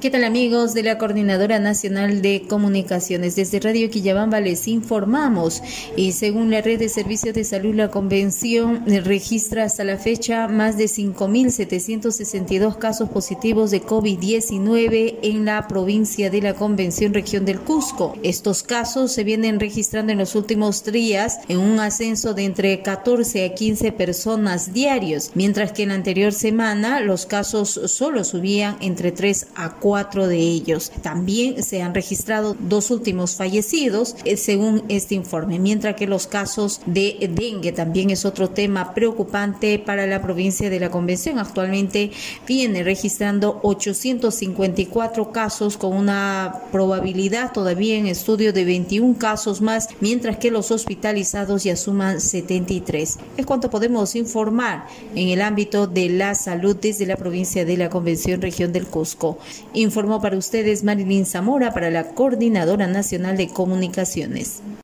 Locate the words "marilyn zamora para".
60.82-61.88